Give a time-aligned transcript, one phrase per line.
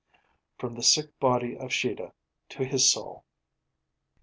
[0.57, 2.11] 'From the sick body of Shida
[2.49, 3.23] to his Soul.'